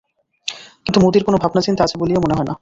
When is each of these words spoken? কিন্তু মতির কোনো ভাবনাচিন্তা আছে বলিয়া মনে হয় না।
কিন্তু 0.85 0.99
মতির 0.99 1.23
কোনো 1.23 1.37
ভাবনাচিন্তা 1.37 1.81
আছে 1.83 1.95
বলিয়া 1.97 2.19
মনে 2.21 2.35
হয় 2.37 2.47
না। 2.47 2.53